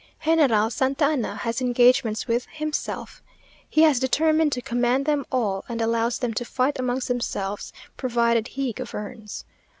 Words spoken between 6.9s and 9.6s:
themselves, provided he governs.